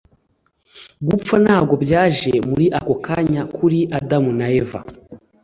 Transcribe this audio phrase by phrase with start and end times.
[1.07, 4.79] Gupfa ntabwo byaje muri ako kanya kuri Adamu na Eva